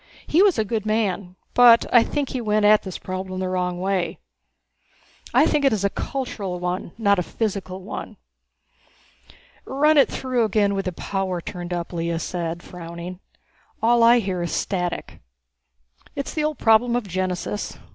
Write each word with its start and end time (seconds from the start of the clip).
He 0.25 0.41
was 0.41 0.57
a 0.57 0.65
good 0.65 0.83
man, 0.83 1.35
but 1.53 1.85
I 1.93 2.01
think 2.01 2.29
he 2.29 2.41
went 2.41 2.65
at 2.65 2.81
this 2.81 2.97
problem 2.97 3.39
the 3.39 3.47
wrong 3.47 3.79
way. 3.79 4.17
I 5.31 5.45
think 5.45 5.63
it 5.63 5.71
is 5.71 5.83
a 5.85 5.91
cultural 5.91 6.59
one, 6.59 6.91
not 6.97 7.19
a 7.19 7.21
physical 7.21 7.83
one." 7.83 8.17
"Run 9.63 9.99
it 9.99 10.09
through 10.09 10.43
again 10.43 10.73
with 10.73 10.85
the 10.85 10.91
power 10.91 11.39
turned 11.39 11.71
up," 11.71 11.93
Lea 11.93 12.17
said, 12.17 12.63
frowning. 12.63 13.19
"All 13.79 14.01
I 14.01 14.17
hear 14.17 14.41
is 14.41 14.51
static." 14.51 15.21
"It's 16.15 16.33
the 16.33 16.45
old 16.45 16.57
problem 16.57 16.95
of 16.95 17.07
genesis. 17.07 17.77